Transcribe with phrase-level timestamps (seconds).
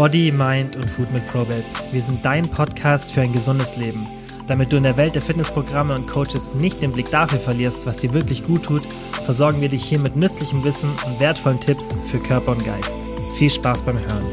[0.00, 1.62] Body, Mind und Food mit Probate.
[1.92, 4.06] Wir sind dein Podcast für ein gesundes Leben.
[4.46, 7.98] Damit du in der Welt der Fitnessprogramme und Coaches nicht den Blick dafür verlierst, was
[7.98, 8.80] dir wirklich gut tut,
[9.24, 12.96] versorgen wir dich hier mit nützlichem Wissen und wertvollen Tipps für Körper und Geist.
[13.34, 14.24] Viel Spaß beim Hören.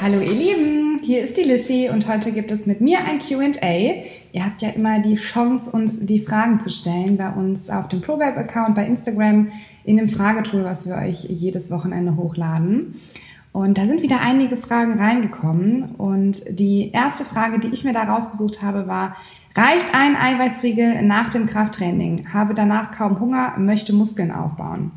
[0.00, 4.02] Hallo ihr Lieben, hier ist die Lissy und heute gibt es mit mir ein QA.
[4.32, 8.00] Ihr habt ja immer die Chance, uns die Fragen zu stellen bei uns auf dem
[8.00, 9.48] ProWeb-Account, bei Instagram,
[9.84, 12.94] in dem Fragetool, was wir euch jedes Wochenende hochladen.
[13.56, 15.94] Und da sind wieder einige Fragen reingekommen.
[15.96, 19.16] Und die erste Frage, die ich mir da rausgesucht habe, war,
[19.54, 22.34] reicht ein Eiweißriegel nach dem Krafttraining?
[22.34, 24.90] Habe danach kaum Hunger, möchte Muskeln aufbauen.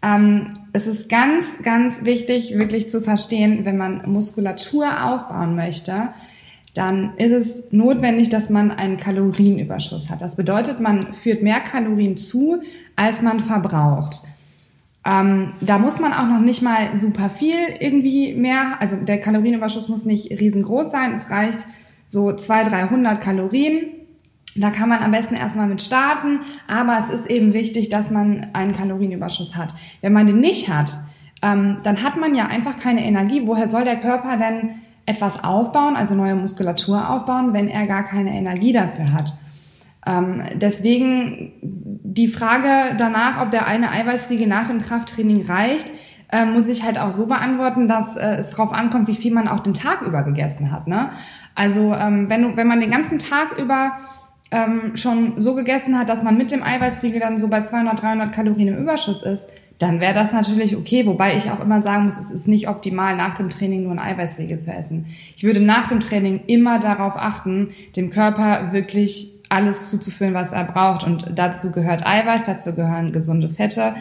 [0.00, 6.08] Ähm, es ist ganz, ganz wichtig, wirklich zu verstehen, wenn man Muskulatur aufbauen möchte,
[6.72, 10.22] dann ist es notwendig, dass man einen Kalorienüberschuss hat.
[10.22, 12.62] Das bedeutet, man führt mehr Kalorien zu,
[12.96, 14.22] als man verbraucht.
[15.08, 19.88] Ähm, da muss man auch noch nicht mal super viel irgendwie mehr, also der Kalorienüberschuss
[19.88, 21.66] muss nicht riesengroß sein, es reicht
[22.08, 23.86] so 200, 300 Kalorien.
[24.56, 28.48] Da kann man am besten erstmal mit starten, aber es ist eben wichtig, dass man
[28.52, 29.72] einen Kalorienüberschuss hat.
[30.00, 30.92] Wenn man den nicht hat,
[31.42, 33.42] ähm, dann hat man ja einfach keine Energie.
[33.46, 34.70] Woher soll der Körper denn
[35.06, 39.34] etwas aufbauen, also neue Muskulatur aufbauen, wenn er gar keine Energie dafür hat?
[40.08, 45.92] Ähm, deswegen die Frage danach, ob der eine Eiweißriegel nach dem Krafttraining reicht,
[46.32, 49.48] äh, muss ich halt auch so beantworten, dass äh, es darauf ankommt, wie viel man
[49.48, 50.86] auch den Tag über gegessen hat.
[50.86, 51.10] Ne?
[51.54, 53.98] Also ähm, wenn, du, wenn man den ganzen Tag über
[54.50, 58.32] ähm, schon so gegessen hat, dass man mit dem Eiweißriegel dann so bei 200, 300
[58.32, 59.46] Kalorien im Überschuss ist,
[59.78, 61.06] dann wäre das natürlich okay.
[61.06, 64.00] Wobei ich auch immer sagen muss, es ist nicht optimal, nach dem Training nur ein
[64.00, 65.06] Eiweißriegel zu essen.
[65.36, 70.64] Ich würde nach dem Training immer darauf achten, dem Körper wirklich alles zuzuführen, was er
[70.64, 71.04] braucht.
[71.04, 73.94] Und dazu gehört Eiweiß, dazu gehören gesunde Fette,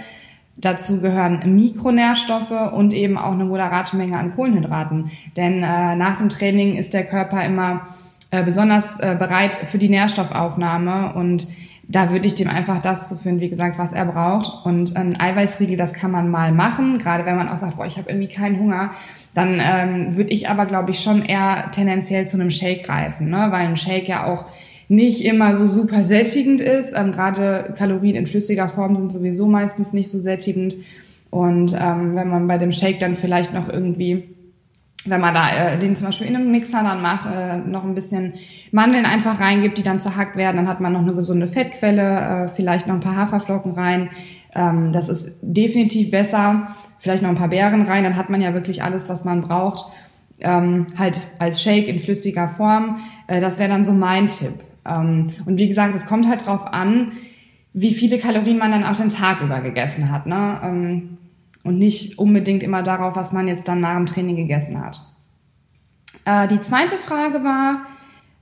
[0.57, 5.11] dazu gehören Mikronährstoffe und eben auch eine moderate Menge an Kohlenhydraten.
[5.35, 7.87] Denn äh, nach dem Training ist der Körper immer
[8.31, 11.47] äh, besonders äh, bereit für die Nährstoffaufnahme und
[11.89, 14.65] da würde ich dem einfach das zuführen, wie gesagt, was er braucht.
[14.65, 17.97] Und ein Eiweißriegel, das kann man mal machen, gerade wenn man auch sagt, boah, ich
[17.97, 18.91] habe irgendwie keinen Hunger.
[19.33, 23.47] Dann ähm, würde ich aber, glaube ich, schon eher tendenziell zu einem Shake greifen, ne?
[23.51, 24.45] weil ein Shake ja auch
[24.87, 26.93] nicht immer so super sättigend ist.
[26.95, 30.77] Ähm, Gerade Kalorien in flüssiger Form sind sowieso meistens nicht so sättigend.
[31.29, 34.37] Und ähm, wenn man bei dem Shake dann vielleicht noch irgendwie
[35.09, 37.95] wenn man da äh, den zum Beispiel in einem Mixer dann macht, äh, noch ein
[37.95, 38.33] bisschen
[38.71, 42.47] Mandeln einfach reingibt, die dann zerhackt werden, dann hat man noch eine gesunde Fettquelle, äh,
[42.49, 44.09] vielleicht noch ein paar Haferflocken rein.
[44.55, 46.75] Ähm, das ist definitiv besser.
[46.99, 49.91] Vielleicht noch ein paar Beeren rein, dann hat man ja wirklich alles, was man braucht.
[50.39, 52.97] Ähm, halt als Shake in flüssiger Form.
[53.27, 54.63] Äh, das wäre dann so mein Tipp.
[54.87, 57.13] Ähm, und wie gesagt, es kommt halt drauf an,
[57.73, 60.25] wie viele Kalorien man dann auch den Tag über gegessen hat.
[60.25, 60.59] Ne?
[60.63, 61.17] Ähm,
[61.63, 65.01] und nicht unbedingt immer darauf, was man jetzt dann nach dem Training gegessen hat.
[66.25, 67.81] Äh, die zweite Frage war,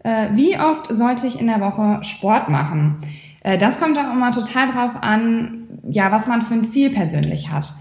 [0.04, 2.98] äh, wie oft sollte ich in der Woche Sport machen?
[3.44, 7.52] Äh, das kommt auch immer total drauf an, ja, was man für ein Ziel persönlich
[7.52, 7.74] hat.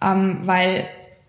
[0.00, 0.86] Ähm, weil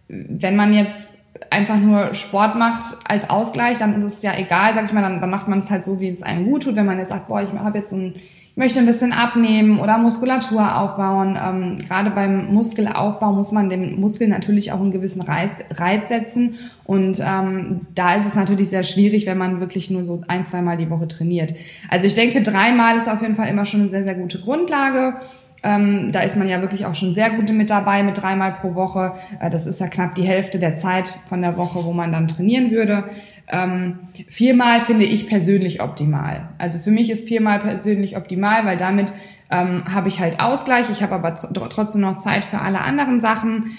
[0.08, 1.16] wenn man jetzt
[1.50, 5.22] einfach nur Sport macht als Ausgleich, dann ist es ja egal, sag ich mal, dann,
[5.22, 6.76] dann macht man es halt so, wie es einem gut tut.
[6.76, 9.80] Wenn man jetzt sagt, boah, ich habe jetzt so ein, ich möchte ein bisschen abnehmen
[9.80, 11.40] oder Muskulatur aufbauen.
[11.42, 16.56] Ähm, gerade beim Muskelaufbau muss man dem Muskel natürlich auch einen gewissen Reiz, Reiz setzen.
[16.84, 20.78] Und ähm, da ist es natürlich sehr schwierig, wenn man wirklich nur so ein, zweimal
[20.78, 21.56] die Woche trainiert.
[21.90, 25.16] Also ich denke, dreimal ist auf jeden Fall immer schon eine sehr, sehr gute Grundlage.
[25.64, 28.76] Ähm, da ist man ja wirklich auch schon sehr gut mit dabei, mit dreimal pro
[28.76, 29.14] Woche.
[29.40, 32.28] Äh, das ist ja knapp die Hälfte der Zeit von der Woche, wo man dann
[32.28, 33.06] trainieren würde.
[33.48, 36.50] Ähm, viermal finde ich persönlich optimal.
[36.58, 39.14] Also für mich ist viermal persönlich optimal, weil damit
[39.52, 40.90] ähm, habe ich halt Ausgleich.
[40.90, 43.72] Ich habe aber trotzdem noch Zeit für alle anderen Sachen.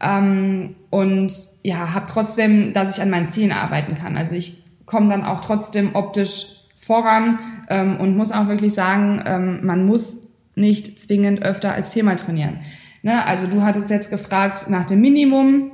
[0.00, 1.32] Ähm, und
[1.62, 4.16] ja, habe trotzdem, dass ich an meinen Zielen arbeiten kann.
[4.16, 7.38] Also ich komme dann auch trotzdem optisch voran
[7.68, 12.60] ähm, und muss auch wirklich sagen, ähm, man muss nicht zwingend öfter als viermal trainieren.
[13.02, 13.24] Ne?
[13.24, 15.72] Also du hattest jetzt gefragt nach dem Minimum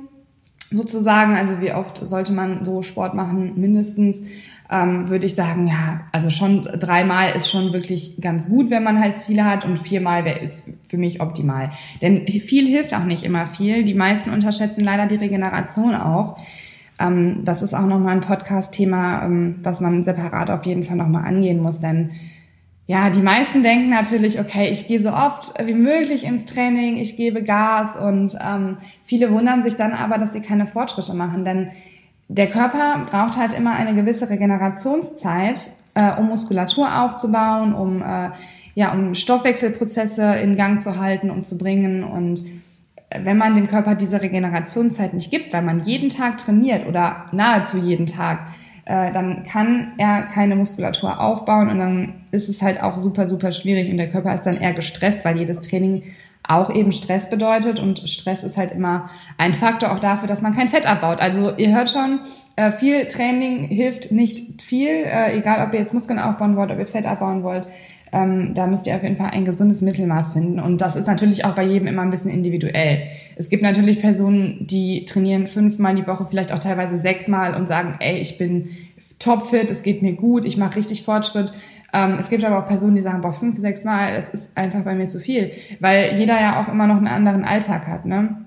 [0.71, 4.21] sozusagen, also wie oft sollte man so Sport machen, mindestens,
[4.71, 8.99] ähm, würde ich sagen, ja, also schon dreimal ist schon wirklich ganz gut, wenn man
[8.99, 11.67] halt Ziele hat und viermal wäre ist für mich optimal.
[12.03, 13.83] Denn viel hilft auch nicht immer viel.
[13.83, 16.37] Die meisten unterschätzen leider die Regeneration auch.
[16.99, 21.25] Ähm, das ist auch nochmal ein Podcast-Thema, ähm, was man separat auf jeden Fall nochmal
[21.25, 22.11] angehen muss, denn
[22.89, 27.17] ja, die meisten denken natürlich, okay, ich gehe so oft wie möglich ins Training, ich
[27.17, 31.69] gebe Gas und ähm, viele wundern sich dann aber, dass sie keine Fortschritte machen, denn
[32.29, 38.31] der Körper braucht halt immer eine gewisse Regenerationszeit, äh, um Muskulatur aufzubauen, um äh,
[38.73, 42.03] ja, um Stoffwechselprozesse in Gang zu halten und zu bringen.
[42.03, 42.41] Und
[43.15, 47.77] wenn man dem Körper diese Regenerationszeit nicht gibt, weil man jeden Tag trainiert oder nahezu
[47.77, 48.47] jeden Tag,
[48.89, 53.51] äh, dann kann er keine Muskulatur aufbauen und dann ist es halt auch super, super
[53.51, 56.03] schwierig und der Körper ist dann eher gestresst, weil jedes Training
[56.41, 59.07] auch eben Stress bedeutet und Stress ist halt immer
[59.37, 61.21] ein Faktor auch dafür, dass man kein Fett abbaut.
[61.21, 62.21] Also ihr hört schon,
[62.55, 66.79] äh, viel Training hilft nicht viel, äh, egal ob ihr jetzt Muskeln aufbauen wollt, ob
[66.79, 67.67] ihr Fett abbauen wollt.
[68.11, 70.59] Ähm, da müsst ihr auf jeden Fall ein gesundes Mittelmaß finden.
[70.59, 73.03] Und das ist natürlich auch bei jedem immer ein bisschen individuell.
[73.35, 77.93] Es gibt natürlich Personen, die trainieren fünfmal die Woche, vielleicht auch teilweise sechsmal und sagen,
[77.99, 78.69] ey, ich bin
[79.19, 81.51] topfit, es geht mir gut, ich mache richtig Fortschritt.
[81.93, 84.81] Ähm, es gibt aber auch Personen, die sagen, boah, fünf, sechs Mal, das ist einfach
[84.81, 88.45] bei mir zu viel, weil jeder ja auch immer noch einen anderen Alltag hat, ne?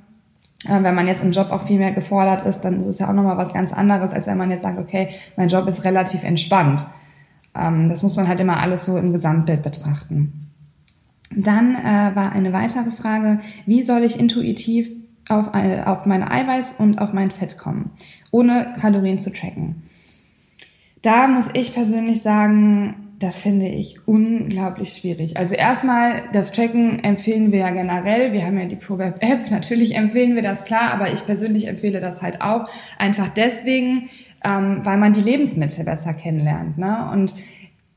[0.68, 3.08] Äh, wenn man jetzt im Job auch viel mehr gefordert ist, dann ist es ja
[3.08, 6.22] auch nochmal was ganz anderes, als wenn man jetzt sagt, okay, mein Job ist relativ
[6.24, 6.86] entspannt.
[7.54, 10.50] Ähm, das muss man halt immer alles so im Gesamtbild betrachten.
[11.34, 14.90] Dann äh, war eine weitere Frage, wie soll ich intuitiv
[15.28, 17.90] auf, auf mein Eiweiß und auf mein Fett kommen,
[18.30, 19.82] ohne Kalorien zu tracken?
[21.00, 25.36] Da muss ich persönlich sagen, das finde ich unglaublich schwierig.
[25.36, 28.32] Also erstmal, das Tracken empfehlen wir ja generell.
[28.32, 29.50] Wir haben ja die ProWeb App.
[29.50, 32.64] Natürlich empfehlen wir das klar, aber ich persönlich empfehle das halt auch.
[32.98, 34.08] Einfach deswegen,
[34.44, 36.78] ähm, weil man die Lebensmittel besser kennenlernt.
[36.78, 37.08] Ne?
[37.12, 37.34] Und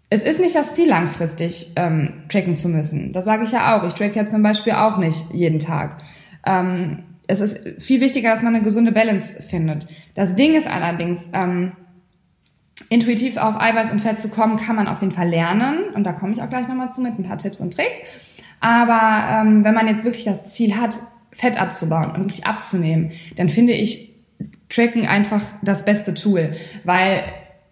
[0.09, 3.11] es ist nicht das Ziel, langfristig ähm, tracken zu müssen.
[3.11, 3.87] Das sage ich ja auch.
[3.87, 5.97] Ich track ja zum Beispiel auch nicht jeden Tag.
[6.45, 9.87] Ähm, es ist viel wichtiger, dass man eine gesunde Balance findet.
[10.13, 11.71] Das Ding ist allerdings, ähm,
[12.89, 15.89] intuitiv auf Eiweiß und Fett zu kommen, kann man auf jeden Fall lernen.
[15.93, 17.99] Und da komme ich auch gleich nochmal zu mit ein paar Tipps und Tricks.
[18.59, 20.95] Aber ähm, wenn man jetzt wirklich das Ziel hat,
[21.31, 24.14] Fett abzubauen und wirklich abzunehmen, dann finde ich
[24.69, 26.51] Tracken einfach das beste Tool,
[26.83, 27.23] weil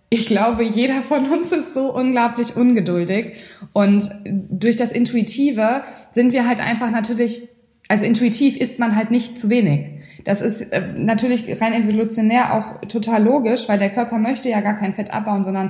[0.09, 3.33] ich glaube, jeder von uns ist so unglaublich ungeduldig
[3.73, 7.47] und durch das Intuitive sind wir halt einfach natürlich,
[7.87, 10.03] also intuitiv isst man halt nicht zu wenig.
[10.23, 14.75] Das ist äh, natürlich rein evolutionär auch total logisch, weil der Körper möchte ja gar
[14.75, 15.69] kein Fett abbauen, sondern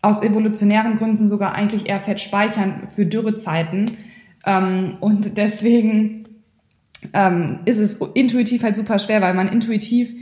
[0.00, 3.90] aus evolutionären Gründen sogar eigentlich eher Fett speichern für Dürrezeiten.
[4.46, 6.24] Ähm, und deswegen
[7.12, 10.14] ähm, ist es intuitiv halt super schwer, weil man intuitiv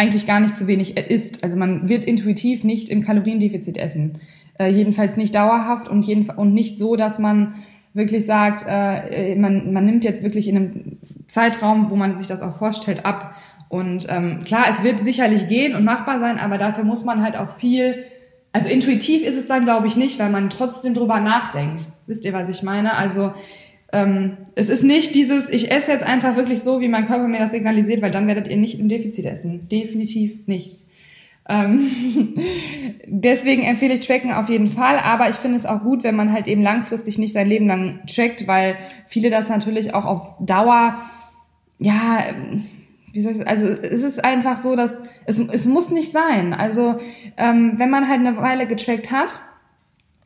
[0.00, 1.44] eigentlich gar nicht zu wenig isst.
[1.44, 4.18] Also man wird intuitiv nicht im Kaloriendefizit essen.
[4.58, 7.52] Äh, jedenfalls nicht dauerhaft und, jeden, und nicht so, dass man
[7.92, 12.40] wirklich sagt, äh, man, man nimmt jetzt wirklich in einem Zeitraum, wo man sich das
[12.40, 13.34] auch vorstellt, ab.
[13.68, 17.36] Und ähm, klar, es wird sicherlich gehen und machbar sein, aber dafür muss man halt
[17.36, 18.04] auch viel,
[18.52, 21.88] also intuitiv ist es dann, glaube ich, nicht, weil man trotzdem drüber nachdenkt.
[22.06, 22.96] Wisst ihr, was ich meine?
[22.96, 23.34] Also
[23.92, 27.40] ähm, es ist nicht dieses, ich esse jetzt einfach wirklich so, wie mein Körper mir
[27.40, 29.68] das signalisiert, weil dann werdet ihr nicht im Defizit essen.
[29.68, 30.82] Definitiv nicht.
[31.48, 31.80] Ähm,
[33.06, 36.32] deswegen empfehle ich Tracken auf jeden Fall, aber ich finde es auch gut, wenn man
[36.32, 38.76] halt eben langfristig nicht sein Leben lang trackt, weil
[39.06, 41.00] viele das natürlich auch auf Dauer,
[41.80, 42.24] ja,
[43.12, 46.54] wie soll ich, also es ist einfach so, dass es, es muss nicht sein.
[46.54, 46.96] Also
[47.36, 49.40] ähm, wenn man halt eine Weile getrackt hat,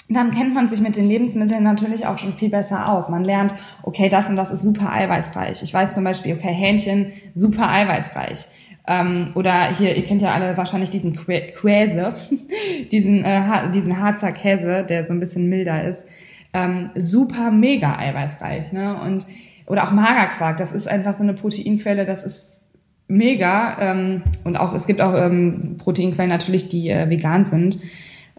[0.09, 3.09] dann kennt man sich mit den Lebensmitteln natürlich auch schon viel besser aus.
[3.09, 5.63] Man lernt, okay, das und das ist super eiweißreich.
[5.63, 8.47] Ich weiß zum Beispiel, okay, Hähnchen, super eiweißreich.
[8.87, 12.13] Ähm, oder hier, ihr kennt ja alle wahrscheinlich diesen Quäse,
[12.93, 16.05] diesen, äh, diesen Harzer Käse, der so ein bisschen milder ist.
[16.53, 18.73] Ähm, super mega eiweißreich.
[18.73, 19.01] Ne?
[19.01, 19.27] Und,
[19.67, 22.73] oder auch Magerquark, das ist einfach so eine Proteinquelle, das ist
[23.09, 23.79] mega.
[23.81, 27.79] Ähm, und auch, es gibt auch ähm, Proteinquellen natürlich, die äh, vegan sind.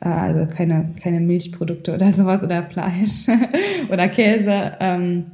[0.02, 3.28] Äh, also keine, keine Milchprodukte oder sowas oder Fleisch
[3.90, 5.26] oder Käse, ähm,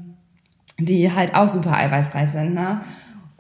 [0.80, 2.54] die halt auch super eiweißreich sind.
[2.54, 2.82] Ne?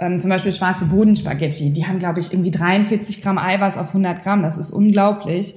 [0.01, 4.21] ähm, zum Beispiel schwarze Bodenspaghetti, die haben, glaube ich, irgendwie 43 Gramm Eiweiß auf 100
[4.23, 4.41] Gramm.
[4.41, 5.55] Das ist unglaublich.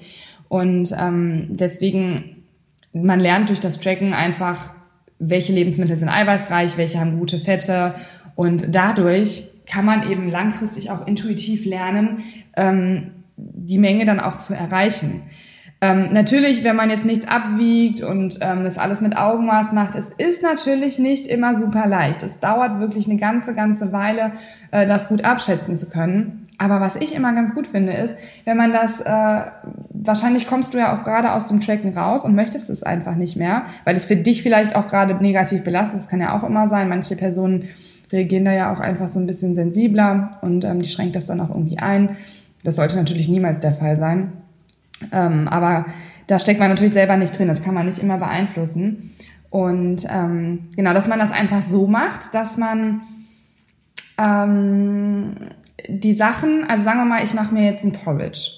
[0.49, 2.45] Und ähm, deswegen,
[2.93, 4.75] man lernt durch das Tracken einfach,
[5.19, 7.95] welche Lebensmittel sind eiweißreich, welche haben gute Fette.
[8.37, 12.19] Und dadurch kann man eben langfristig auch intuitiv lernen,
[12.55, 15.23] ähm, die Menge dann auch zu erreichen.
[15.85, 20.09] Ähm, natürlich, wenn man jetzt nichts abwiegt und ähm, das alles mit Augenmaß macht, es
[20.17, 22.23] ist natürlich nicht immer super leicht.
[22.23, 24.33] Es dauert wirklich eine ganze, ganze Weile,
[24.71, 26.47] äh, das gut abschätzen zu können.
[26.57, 29.43] Aber was ich immer ganz gut finde, ist, wenn man das, äh,
[29.91, 33.37] wahrscheinlich kommst du ja auch gerade aus dem Tracken raus und möchtest es einfach nicht
[33.37, 36.01] mehr, weil es für dich vielleicht auch gerade negativ belastet.
[36.01, 36.89] Das kann ja auch immer sein.
[36.89, 37.69] Manche Personen
[38.11, 41.43] reagieren da ja auch einfach so ein bisschen sensibler und ähm, die schränkt das dann
[41.43, 42.17] auch irgendwie ein.
[42.63, 44.33] Das sollte natürlich niemals der Fall sein.
[45.13, 45.87] Ähm, aber
[46.27, 49.11] da steckt man natürlich selber nicht drin, das kann man nicht immer beeinflussen.
[49.51, 53.03] Und ähm, genau, dass man das einfach so macht, dass man
[54.19, 55.37] ähm,
[55.89, 58.51] die Sachen, also sagen wir mal, ich mache mir jetzt ein Porridge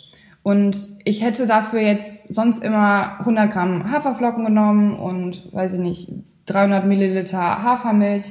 [0.43, 6.13] und ich hätte dafür jetzt sonst immer 100 Gramm Haferflocken genommen und, weiß ich nicht,
[6.47, 8.31] 300 Milliliter Hafermilch.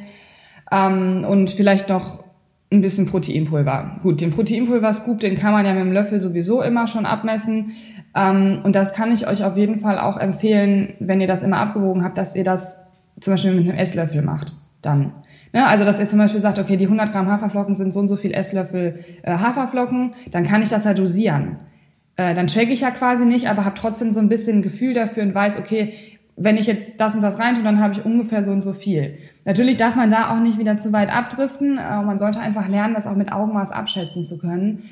[0.71, 2.23] Ähm, und vielleicht noch
[2.71, 3.99] ein bisschen Proteinpulver.
[4.01, 7.73] Gut, den Proteinpulver-Scoop, den kann man ja mit dem Löffel sowieso immer schon abmessen.
[8.15, 11.57] Ähm, und das kann ich euch auf jeden Fall auch empfehlen, wenn ihr das immer
[11.57, 12.77] abgewogen habt, dass ihr das
[13.19, 14.53] zum Beispiel mit einem Esslöffel macht.
[14.81, 15.11] Dann.
[15.51, 15.65] Ne?
[15.65, 18.15] Also, dass ihr zum Beispiel sagt, okay, die 100 Gramm Haferflocken sind so und so
[18.15, 21.57] viel Esslöffel äh, Haferflocken, dann kann ich das ja dosieren.
[22.15, 25.23] Äh, dann check ich ja quasi nicht, aber habe trotzdem so ein bisschen Gefühl dafür
[25.23, 25.93] und weiß, okay,
[26.37, 29.17] wenn ich jetzt das und das reintue, dann habe ich ungefähr so und so viel.
[29.45, 31.77] Natürlich darf man da auch nicht wieder zu weit abdriften.
[31.77, 34.83] Äh, man sollte einfach lernen, das auch mit Augenmaß abschätzen zu können.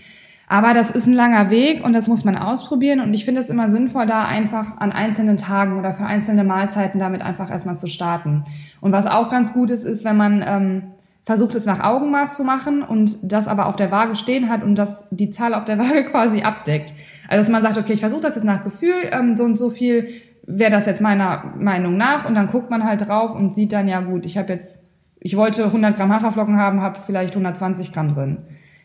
[0.48, 3.00] Aber das ist ein langer Weg und das muss man ausprobieren.
[3.00, 7.00] Und ich finde es immer sinnvoll, da einfach an einzelnen Tagen oder für einzelne Mahlzeiten
[7.00, 8.44] damit einfach erstmal zu starten.
[8.82, 10.84] Und was auch ganz gut ist, ist, wenn man ähm,
[11.26, 14.76] versucht es nach Augenmaß zu machen und das aber auf der Waage stehen hat und
[14.76, 16.94] das die Zahl auf der Waage quasi abdeckt.
[17.30, 19.70] Also dass man sagt, okay, ich versuche das jetzt nach Gefühl, ähm, so und so
[19.70, 20.10] viel
[20.46, 23.88] wäre das jetzt meiner Meinung nach und dann guckt man halt drauf und sieht dann,
[23.88, 24.90] ja gut, ich habe jetzt,
[25.22, 28.38] ich wollte 100 Gramm Haferflocken haben, habe vielleicht 120 Gramm drin.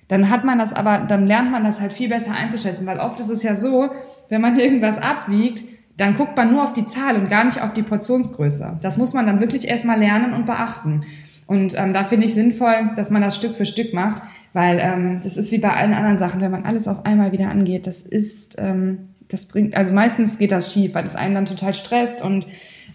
[0.09, 3.21] Dann hat man das aber, dann lernt man das halt viel besser einzuschätzen, weil oft
[3.21, 3.91] ist es ja so,
[4.29, 5.63] wenn man irgendwas abwiegt,
[5.97, 8.79] dann guckt man nur auf die Zahl und gar nicht auf die Portionsgröße.
[8.81, 11.01] Das muss man dann wirklich erstmal lernen und beachten.
[11.47, 14.23] Und ähm, da finde ich sinnvoll, dass man das Stück für Stück macht,
[14.53, 17.51] weil ähm, das ist wie bei allen anderen Sachen, wenn man alles auf einmal wieder
[17.51, 21.47] angeht, das ist, ähm, das bringt, also meistens geht das schief, weil das einen dann
[21.47, 22.47] total stresst und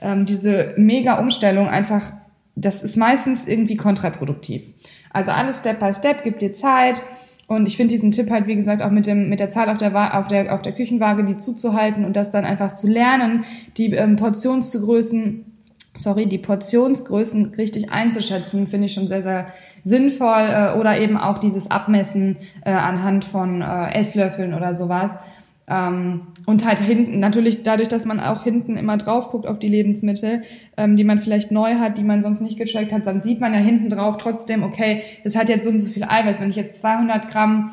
[0.01, 2.13] ähm, diese mega Umstellung einfach,
[2.55, 4.63] das ist meistens irgendwie kontraproduktiv.
[5.12, 7.01] Also alles Step by Step, gibt dir Zeit.
[7.48, 9.77] Und ich finde diesen Tipp halt, wie gesagt, auch mit dem, mit der Zahl auf
[9.77, 13.43] der, auf der, auf der Küchenwaage, die zuzuhalten und das dann einfach zu lernen,
[13.77, 15.45] die ähm, Portionsgrößen
[15.95, 19.45] sorry, die Portionsgrößen richtig einzuschätzen, finde ich schon sehr, sehr
[19.83, 20.50] sinnvoll.
[20.50, 25.17] Äh, oder eben auch dieses Abmessen äh, anhand von äh, Esslöffeln oder sowas.
[25.67, 29.70] Ähm, und halt hinten, natürlich dadurch, dass man auch hinten immer drauf guckt auf die
[29.70, 30.41] Lebensmittel,
[30.75, 33.53] ähm, die man vielleicht neu hat, die man sonst nicht gecheckt hat, dann sieht man
[33.53, 36.41] ja hinten drauf trotzdem, okay, das hat jetzt so und so viel Eiweiß.
[36.41, 37.72] Wenn ich jetzt 200 Gramm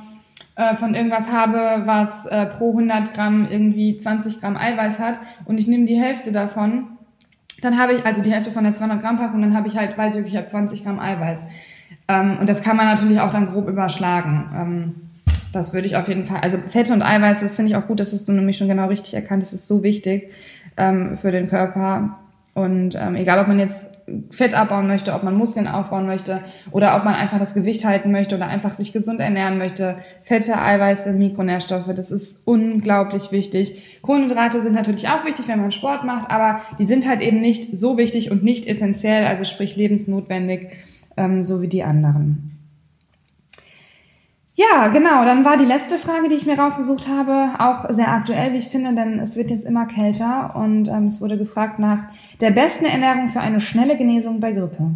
[0.54, 5.58] äh, von irgendwas habe, was äh, pro 100 Gramm irgendwie 20 Gramm Eiweiß hat und
[5.58, 6.86] ich nehme die Hälfte davon,
[7.60, 9.98] dann habe ich, also die Hälfte von der 200 Gramm Packung, dann habe ich halt,
[9.98, 11.44] weiß ich, ich habe 20 Gramm Eiweiß.
[12.06, 15.09] Ähm, und das kann man natürlich auch dann grob überschlagen.
[15.52, 17.98] Das würde ich auf jeden Fall, also Fette und Eiweiß, das finde ich auch gut,
[17.98, 20.30] das hast du nämlich schon genau richtig erkannt, das ist so wichtig
[20.76, 22.18] ähm, für den Körper.
[22.52, 23.86] Und ähm, egal, ob man jetzt
[24.30, 26.40] Fett abbauen möchte, ob man Muskeln aufbauen möchte
[26.72, 30.60] oder ob man einfach das Gewicht halten möchte oder einfach sich gesund ernähren möchte, Fette,
[30.60, 34.00] Eiweiße, Mikronährstoffe, das ist unglaublich wichtig.
[34.02, 37.76] Kohlenhydrate sind natürlich auch wichtig, wenn man Sport macht, aber die sind halt eben nicht
[37.76, 40.70] so wichtig und nicht essentiell, also sprich lebensnotwendig,
[41.16, 42.59] ähm, so wie die anderen.
[44.60, 45.24] Ja, genau.
[45.24, 48.68] Dann war die letzte Frage, die ich mir rausgesucht habe, auch sehr aktuell, wie ich
[48.68, 52.08] finde, denn es wird jetzt immer kälter und ähm, es wurde gefragt nach
[52.42, 54.90] der besten Ernährung für eine schnelle Genesung bei Grippe.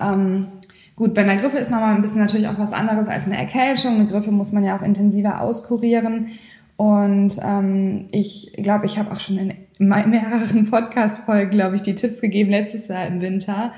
[0.00, 0.48] Ähm,
[0.96, 3.94] gut, bei einer Grippe ist nochmal ein bisschen natürlich auch was anderes als eine Erkältung.
[3.94, 6.30] Eine Grippe muss man ja auch intensiver auskurieren.
[6.76, 12.20] Und ähm, ich glaube, ich habe auch schon in mehreren Podcast-Folgen, glaube ich, die Tipps
[12.20, 13.72] gegeben letztes Jahr im Winter,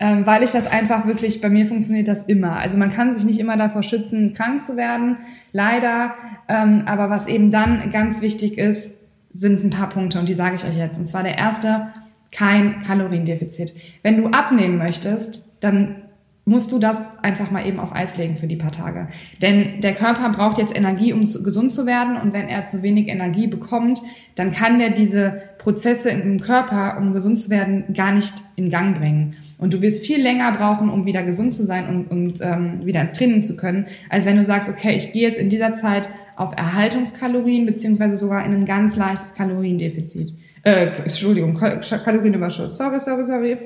[0.00, 2.56] ähm, weil ich das einfach wirklich, bei mir funktioniert das immer.
[2.58, 5.18] Also man kann sich nicht immer davor schützen, krank zu werden,
[5.52, 6.14] leider.
[6.48, 9.00] Ähm, aber was eben dann ganz wichtig ist,
[9.32, 10.98] sind ein paar Punkte und die sage ich euch jetzt.
[10.98, 11.88] Und zwar der erste,
[12.32, 13.74] kein Kaloriendefizit.
[14.02, 16.03] Wenn du abnehmen möchtest, dann
[16.46, 19.08] musst du das einfach mal eben auf Eis legen für die paar Tage.
[19.40, 22.16] Denn der Körper braucht jetzt Energie, um zu, gesund zu werden.
[22.16, 24.02] Und wenn er zu wenig Energie bekommt,
[24.34, 28.96] dann kann der diese Prozesse im Körper, um gesund zu werden, gar nicht in Gang
[28.96, 29.36] bringen.
[29.58, 33.00] Und du wirst viel länger brauchen, um wieder gesund zu sein und, und ähm, wieder
[33.00, 36.10] ins Training zu können, als wenn du sagst, okay, ich gehe jetzt in dieser Zeit
[36.36, 40.34] auf Erhaltungskalorien beziehungsweise sogar in ein ganz leichtes Kaloriendefizit.
[40.62, 42.76] Äh, Entschuldigung, Kalorienüberschuss.
[42.76, 43.56] Sorry, sorry, sorry.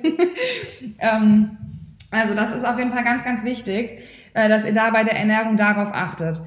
[1.01, 1.57] ähm,
[2.11, 4.01] also das ist auf jeden Fall ganz, ganz wichtig,
[4.35, 6.43] äh, dass ihr da bei der Ernährung darauf achtet.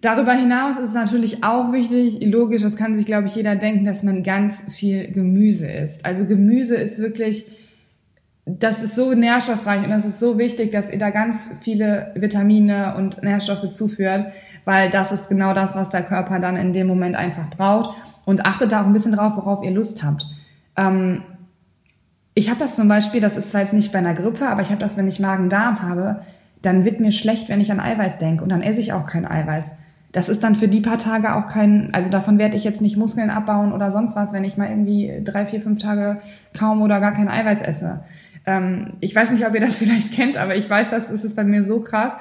[0.00, 3.84] Darüber hinaus ist es natürlich auch wichtig, logisch, das kann sich, glaube ich, jeder denken,
[3.84, 6.06] dass man ganz viel Gemüse isst.
[6.06, 7.44] Also Gemüse ist wirklich,
[8.46, 12.94] das ist so nährstoffreich und das ist so wichtig, dass ihr da ganz viele Vitamine
[12.96, 14.32] und Nährstoffe zuführt,
[14.64, 17.94] weil das ist genau das, was der Körper dann in dem Moment einfach braucht.
[18.24, 20.28] Und achtet da auch ein bisschen drauf, worauf ihr Lust habt.
[20.76, 21.22] Ähm,
[22.34, 24.70] ich habe das zum Beispiel, das ist zwar jetzt nicht bei einer Grippe, aber ich
[24.70, 26.20] habe das, wenn ich Magen-Darm habe,
[26.62, 29.26] dann wird mir schlecht, wenn ich an Eiweiß denke und dann esse ich auch kein
[29.26, 29.74] Eiweiß.
[30.12, 32.96] Das ist dann für die paar Tage auch kein, also davon werde ich jetzt nicht
[32.96, 36.20] Muskeln abbauen oder sonst was, wenn ich mal irgendwie drei, vier, fünf Tage
[36.56, 38.00] kaum oder gar kein Eiweiß esse.
[38.46, 41.34] Ähm, ich weiß nicht, ob ihr das vielleicht kennt, aber ich weiß, das ist es
[41.34, 42.14] bei mir so krass.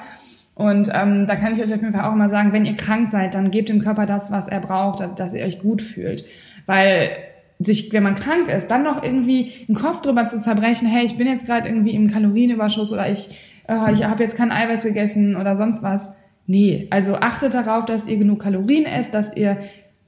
[0.53, 3.09] Und ähm, da kann ich euch auf jeden Fall auch mal sagen, wenn ihr krank
[3.09, 6.25] seid, dann gebt dem Körper das, was er braucht, dass ihr euch gut fühlt.
[6.65, 7.11] Weil
[7.59, 11.17] sich, wenn man krank ist, dann noch irgendwie einen Kopf drüber zu zerbrechen, hey, ich
[11.17, 13.29] bin jetzt gerade irgendwie im Kalorienüberschuss oder ich,
[13.67, 16.13] äh, ich habe jetzt kein Eiweiß gegessen oder sonst was.
[16.47, 19.57] Nee, also achtet darauf, dass ihr genug Kalorien esst, dass ihr,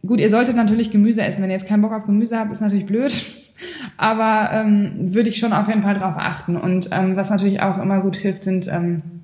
[0.08, 1.43] gut, ihr solltet natürlich Gemüse essen.
[1.43, 3.13] Wenn ihr jetzt keinen Bock auf Gemüse habt, ist natürlich blöd.
[3.98, 6.55] Aber ähm, würde ich schon auf jeden Fall darauf achten.
[6.55, 9.20] Und ähm, was natürlich auch immer gut hilft, sind ähm,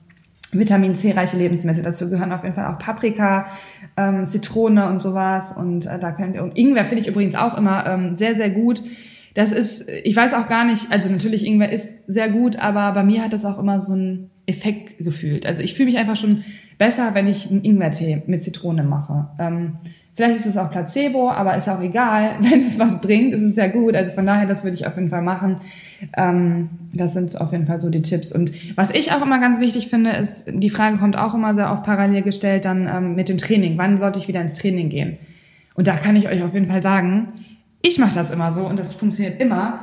[0.52, 1.84] Vitamin C-reiche Lebensmittel.
[1.84, 3.48] Dazu gehören auf jeden Fall auch Paprika,
[3.98, 5.52] ähm, Zitrone und sowas.
[5.52, 8.50] Und äh, da könnt ihr, und Ingwer finde ich übrigens auch immer ähm, sehr, sehr
[8.50, 8.82] gut.
[9.34, 13.04] Das ist, ich weiß auch gar nicht, also natürlich Ingwer ist sehr gut, aber bei
[13.04, 15.46] mir hat das auch immer so einen Effekt gefühlt.
[15.46, 16.44] Also ich fühle mich einfach schon
[16.78, 19.30] besser, wenn ich einen Ingwertee mit Zitrone mache.
[19.38, 19.78] Ähm,
[20.18, 22.38] Vielleicht ist es auch Placebo, aber ist auch egal.
[22.40, 23.96] Wenn es was bringt, ist es ja gut.
[23.96, 25.58] Also von daher, das würde ich auf jeden Fall machen.
[26.18, 28.32] Ähm, das sind auf jeden Fall so die Tipps.
[28.32, 31.72] Und was ich auch immer ganz wichtig finde, ist, die Frage kommt auch immer sehr
[31.72, 33.78] oft parallel gestellt, dann ähm, mit dem Training.
[33.78, 35.18] Wann sollte ich wieder ins Training gehen?
[35.76, 37.34] Und da kann ich euch auf jeden Fall sagen,
[37.84, 39.82] ich mache das immer so und das funktioniert immer.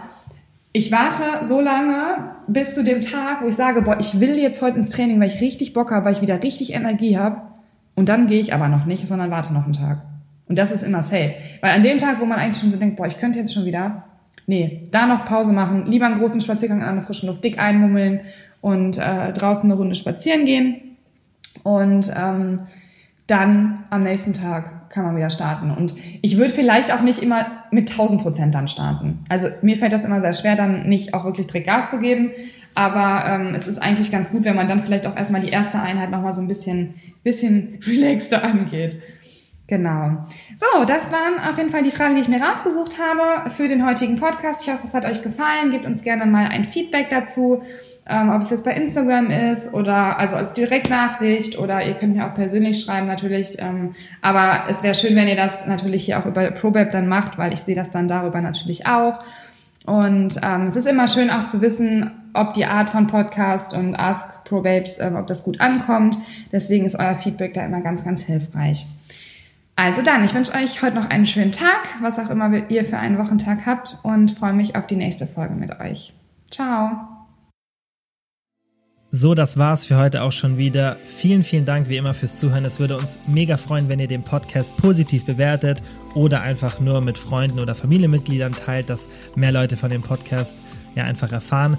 [0.73, 4.61] Ich warte so lange bis zu dem Tag, wo ich sage, boah, ich will jetzt
[4.62, 7.43] heute ins Training, weil ich richtig Bock habe, weil ich wieder richtig Energie habe.
[7.95, 10.03] Und dann gehe ich aber noch nicht, sondern warte noch einen Tag.
[10.49, 11.35] Und das ist immer safe.
[11.61, 13.65] Weil an dem Tag, wo man eigentlich schon so denkt, boah, ich könnte jetzt schon
[13.65, 14.05] wieder,
[14.47, 18.21] nee, da noch Pause machen, lieber einen großen Spaziergang an der frischen Luft, dick einmummeln
[18.61, 20.97] und äh, draußen eine Runde spazieren gehen.
[21.63, 22.61] Und ähm,
[23.27, 25.71] dann am nächsten Tag kann man wieder starten.
[25.71, 29.25] Und ich würde vielleicht auch nicht immer mit 1000 Prozent dann starten.
[29.29, 32.31] Also mir fällt das immer sehr schwer, dann nicht auch wirklich direkt Gas zu geben.
[32.75, 35.81] Aber ähm, es ist eigentlich ganz gut, wenn man dann vielleicht auch erstmal die erste
[35.81, 38.99] Einheit nochmal so ein bisschen, bisschen relaxter angeht.
[39.66, 40.25] Genau.
[40.56, 43.87] So, das waren auf jeden Fall die Fragen, die ich mir rausgesucht habe für den
[43.87, 44.66] heutigen Podcast.
[44.66, 45.71] Ich hoffe, es hat euch gefallen.
[45.71, 47.62] Gebt uns gerne mal ein Feedback dazu,
[48.06, 52.26] ähm, ob es jetzt bei Instagram ist oder also als Direktnachricht oder ihr könnt mir
[52.26, 53.56] auch persönlich schreiben natürlich.
[53.59, 57.38] Ähm, aber es wäre schön, wenn ihr das natürlich hier auch über ProBab dann macht,
[57.38, 59.18] weil ich sehe das dann darüber natürlich auch.
[59.87, 63.99] Und ähm, es ist immer schön auch zu wissen, ob die Art von Podcast und
[63.99, 66.18] Ask ProBabes, ähm, ob das gut ankommt.
[66.52, 68.87] Deswegen ist euer Feedback da immer ganz, ganz hilfreich.
[69.76, 72.99] Also dann, ich wünsche euch heute noch einen schönen Tag, was auch immer ihr für
[72.99, 76.15] einen Wochentag habt und freue mich auf die nächste Folge mit euch.
[76.50, 77.08] Ciao.
[79.10, 80.97] So, das war's für heute auch schon wieder.
[81.04, 82.65] Vielen, vielen Dank wie immer fürs Zuhören.
[82.65, 85.82] Es würde uns mega freuen, wenn ihr den Podcast positiv bewertet
[86.15, 90.58] oder einfach nur mit Freunden oder Familienmitgliedern teilt, dass mehr Leute von dem Podcast
[90.97, 91.78] ja einfach erfahren.